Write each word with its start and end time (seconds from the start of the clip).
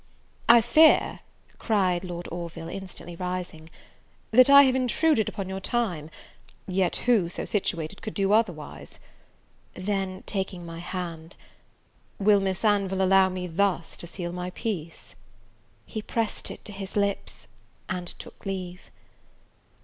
"I 0.49 0.61
fear," 0.61 1.19
cried 1.59 2.03
Lord 2.03 2.27
Orville, 2.31 2.69
instantly 2.69 3.15
rising, 3.15 3.69
"that 4.31 4.49
I 4.49 4.63
have 4.63 4.73
intruded 4.73 5.29
upon 5.29 5.47
your 5.47 5.59
time; 5.59 6.09
yet 6.67 6.95
who, 7.05 7.29
so 7.29 7.45
situated, 7.45 8.01
could 8.01 8.15
do 8.15 8.31
otherwise?" 8.33 8.97
Then, 9.75 10.23
taking 10.25 10.65
my 10.65 10.79
hand, 10.79 11.35
"Will 12.17 12.39
Miss 12.39 12.65
Anville 12.65 13.03
allow 13.03 13.29
me 13.29 13.45
thus 13.45 13.95
to 13.97 14.07
seal 14.07 14.31
my 14.31 14.49
peace?" 14.49 15.13
he 15.85 16.01
pressed 16.01 16.49
it 16.49 16.65
to 16.65 16.71
his 16.71 16.97
lips, 16.97 17.47
and 17.87 18.07
took 18.17 18.43
leave. 18.43 18.89